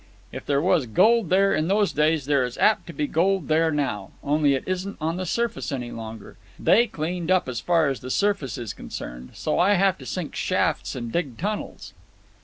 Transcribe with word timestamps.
If 0.31 0.47
there 0.47 0.63
was 0.63 0.87
gold 0.87 1.29
there 1.29 1.53
in 1.53 1.67
those 1.67 1.93
days 1.93 2.25
there 2.25 2.43
is 2.43 2.57
apt 2.57 2.87
to 2.87 2.93
be 2.93 3.05
gold 3.05 3.49
there 3.49 3.69
now. 3.69 4.09
Only 4.23 4.55
it 4.55 4.63
isn't 4.65 4.97
on 4.99 5.17
the 5.17 5.27
surface 5.27 5.71
any 5.71 5.91
longer. 5.91 6.37
They 6.57 6.87
cleaned 6.87 7.29
up 7.29 7.47
as 7.47 7.59
far 7.59 7.87
as 7.87 7.99
the 7.99 8.09
surface 8.09 8.57
is 8.57 8.73
concerned, 8.73 9.29
so 9.35 9.59
I 9.59 9.73
have 9.75 9.99
to 9.99 10.07
sink 10.07 10.35
shafts 10.35 10.95
and 10.95 11.11
dig 11.11 11.37
tunnels." 11.37 11.93